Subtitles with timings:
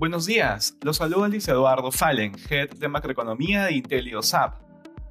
[0.00, 4.54] Buenos días, los saluda Luis Eduardo Fallen, Head de Macroeconomía de IntelioSAP.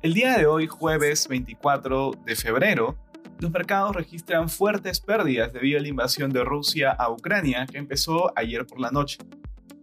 [0.02, 2.98] El día de hoy, jueves 24 de febrero,
[3.38, 8.32] los mercados registran fuertes pérdidas debido a la invasión de Rusia a Ucrania que empezó
[8.36, 9.20] ayer por la noche.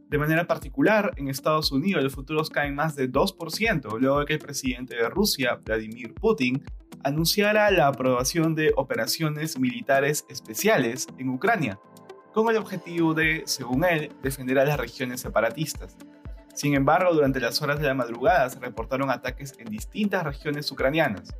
[0.08, 4.32] De manera particular, en Estados Unidos los futuros caen más de 2% luego de que
[4.32, 6.64] el presidente de Rusia, Vladimir Putin,
[7.04, 11.78] anunciara la aprobación de operaciones militares especiales en Ucrania,
[12.36, 15.96] con el objetivo de, según él, defender a las regiones separatistas.
[16.52, 21.34] Sin embargo, durante las horas de la madrugada se reportaron ataques en distintas regiones ucranianas.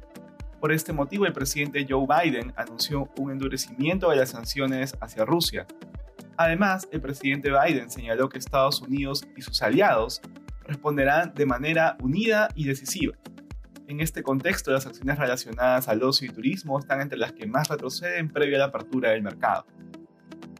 [0.58, 5.66] Por este motivo, el presidente Joe Biden anunció un endurecimiento de las sanciones hacia Rusia.
[6.38, 10.22] Además, el presidente Biden señaló que Estados Unidos y sus aliados
[10.64, 13.12] responderán de manera unida y decisiva.
[13.86, 17.68] En este contexto, las acciones relacionadas al ocio y turismo están entre las que más
[17.68, 19.66] retroceden previo a la apertura del mercado.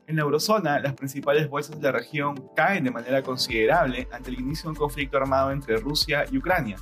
[0.08, 4.38] En la eurozona, las principales bolsas de la región caen de manera considerable ante el
[4.38, 6.76] inicio de un conflicto armado entre Rusia y Ucrania.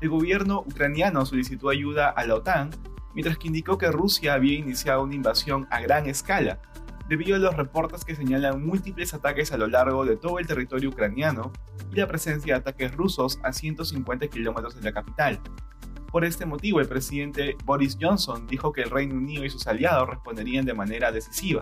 [0.00, 2.70] El gobierno ucraniano solicitó ayuda a la OTAN,
[3.14, 6.58] mientras que indicó que Rusia había iniciado una invasión a gran escala,
[7.06, 10.88] debido a los reportes que señalan múltiples ataques a lo largo de todo el territorio
[10.88, 11.52] ucraniano
[11.92, 15.38] y la presencia de ataques rusos a 150 kilómetros de la capital.
[16.10, 20.08] Por este motivo, el presidente Boris Johnson dijo que el Reino Unido y sus aliados
[20.08, 21.60] responderían de manera decisiva.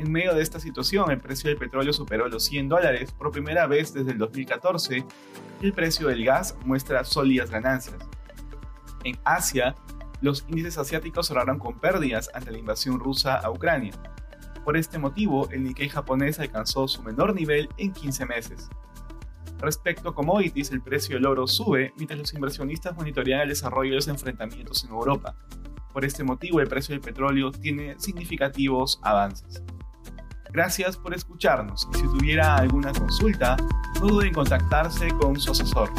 [0.00, 3.66] En medio de esta situación, el precio del petróleo superó los 100 dólares por primera
[3.66, 5.04] vez desde el 2014
[5.60, 7.98] y el precio del gas muestra sólidas ganancias.
[9.04, 9.76] En Asia,
[10.22, 13.92] los índices asiáticos cerraron con pérdidas ante la invasión rusa a Ucrania.
[14.64, 18.70] Por este motivo, el Nikkei japonés alcanzó su menor nivel en 15 meses.
[19.58, 23.96] Respecto a commodities, el precio del oro sube mientras los inversionistas monitorean el desarrollo de
[23.96, 25.36] los enfrentamientos en Europa.
[25.92, 29.62] Por este motivo, el precio del petróleo tiene significativos avances.
[30.52, 33.56] Gracias por escucharnos y si tuviera alguna consulta,
[34.00, 35.90] no duden en contactarse con su asesor.